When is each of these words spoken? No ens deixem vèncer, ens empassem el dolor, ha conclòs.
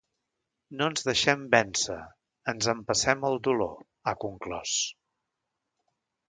No 0.77 0.85
ens 0.91 1.03
deixem 1.09 1.43
vèncer, 1.55 1.97
ens 2.53 2.69
empassem 2.73 3.27
el 3.31 3.37
dolor, 3.49 3.77
ha 4.05 4.15
conclòs. 4.25 4.75